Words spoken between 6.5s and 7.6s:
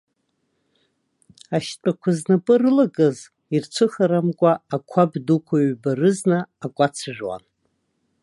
акәац жәуан.